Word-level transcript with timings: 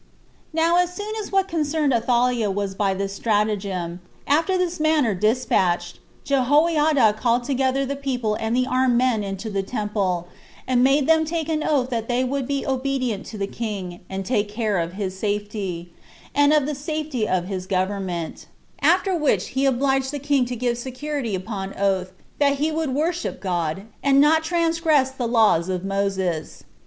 4. 0.55 0.63
Now 0.63 0.77
as 0.77 0.91
soon 0.95 1.13
as 1.21 1.31
what 1.31 1.47
concerned 1.47 1.93
Athaliah 1.93 2.49
was 2.49 2.73
by 2.73 2.95
this 2.95 3.13
stratagem, 3.13 3.99
after 4.25 4.57
this 4.57 4.79
manner, 4.79 5.13
despatched, 5.13 5.99
Jehoiada 6.23 7.13
called 7.13 7.43
together 7.43 7.85
the 7.85 7.95
people 7.95 8.33
and 8.33 8.55
the 8.55 8.65
armed 8.65 8.97
men 8.97 9.23
into 9.23 9.47
the 9.51 9.61
temple, 9.61 10.27
and 10.67 10.83
made 10.83 11.05
them 11.05 11.23
take 11.23 11.47
an 11.49 11.63
oath 11.63 11.91
that 11.91 12.07
they 12.07 12.23
would 12.23 12.47
be 12.47 12.65
obedient 12.65 13.27
to 13.27 13.37
the 13.37 13.45
king, 13.45 13.99
and 14.09 14.25
take 14.25 14.49
care 14.49 14.79
of 14.79 14.93
his 14.93 15.19
safety, 15.19 15.93
and 16.33 16.51
of 16.51 16.65
the 16.65 16.73
safety 16.73 17.27
of 17.29 17.45
his 17.45 17.67
government; 17.67 18.47
after 18.81 19.15
which 19.15 19.49
he 19.49 19.67
obliged 19.67 20.09
the 20.09 20.17
king 20.17 20.45
to 20.47 20.55
give 20.55 20.79
security 20.79 21.35
[upon 21.35 21.75
oath] 21.77 22.11
that 22.39 22.55
he 22.55 22.71
would 22.71 22.95
worship 22.95 23.39
God, 23.39 23.83
and 24.01 24.19
not 24.19 24.43
transgress 24.43 25.11
the 25.11 25.27
laws 25.27 25.69
of 25.69 25.85
Moses. 25.85 26.63